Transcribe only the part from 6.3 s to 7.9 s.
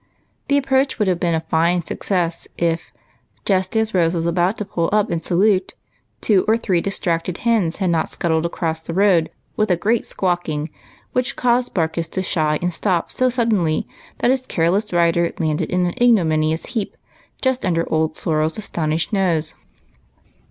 or three distracted hens